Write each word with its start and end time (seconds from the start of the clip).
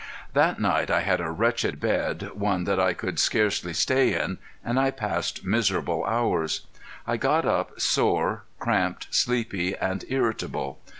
That 0.33 0.59
night 0.59 0.89
I 0.89 1.01
had 1.01 1.21
a 1.21 1.29
wretched 1.29 1.79
bed, 1.79 2.31
one 2.33 2.63
that 2.63 2.79
I 2.79 2.93
could 2.93 3.21
hardly 3.31 3.71
stay 3.73 4.19
in, 4.19 4.39
and 4.65 4.79
I 4.79 4.89
passed 4.89 5.45
miserable 5.45 6.03
hours. 6.05 6.65
I 7.05 7.17
got 7.17 7.45
up 7.45 7.79
sore, 7.79 8.41
cramped, 8.57 9.09
sleepy 9.13 9.77
and 9.77 10.03
irritable. 10.09 10.79